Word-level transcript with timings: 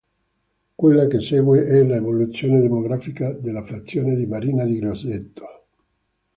Quella 0.73 1.05
che 1.05 1.19
segue 1.21 1.63
è 1.63 1.83
l'evoluzione 1.83 2.59
demografica 2.59 3.31
della 3.33 3.63
frazione 3.63 4.15
di 4.15 4.25
Marina 4.25 4.65
di 4.65 4.79
Grosseto. 4.79 5.65